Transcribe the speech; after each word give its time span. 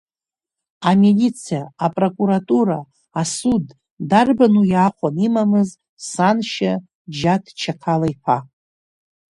Амилициа, 0.89 1.61
апрокуратура, 1.85 2.77
асуд 3.21 3.65
дарбану 4.09 4.63
иаахәаны 4.71 5.21
имамыз 5.27 5.69
саншьа 6.09 6.73
Џьаҭ 7.17 7.43
Чақала-иԥа. 7.59 8.37